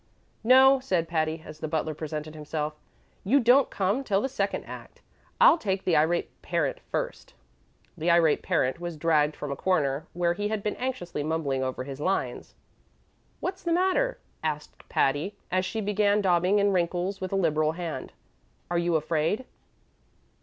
"No," 0.43 0.79
said 0.79 1.07
Patty, 1.07 1.43
as 1.45 1.59
the 1.59 1.67
butler 1.67 1.93
presented 1.93 2.33
himself; 2.33 2.73
"you 3.23 3.39
don't 3.39 3.69
come 3.69 4.03
till 4.03 4.19
the 4.19 4.29
second 4.29 4.63
act. 4.63 5.03
I'll 5.39 5.59
take 5.59 5.83
the 5.85 5.95
Irate 5.95 6.41
Parent 6.41 6.79
first." 6.89 7.35
The 7.95 8.09
Irate 8.09 8.41
Parent 8.41 8.79
was 8.79 8.97
dragged 8.97 9.35
from 9.35 9.51
a 9.51 9.55
corner 9.55 10.07
where 10.13 10.33
he 10.33 10.47
had 10.47 10.63
been 10.63 10.75
anxiously 10.77 11.21
mumbling 11.21 11.61
over 11.63 11.83
his 11.83 11.99
lines. 12.01 12.55
"What's 13.41 13.61
the 13.61 13.73
matter?" 13.73 14.17
asked 14.41 14.89
Patty, 14.89 15.35
as 15.51 15.65
she 15.65 15.81
began 15.81 16.19
daubing 16.21 16.57
in 16.57 16.71
wrinkles 16.73 17.21
with 17.21 17.31
a 17.31 17.35
liberal 17.35 17.73
hand; 17.73 18.11
"are 18.71 18.79
you 18.79 18.95
afraid?" 18.95 19.45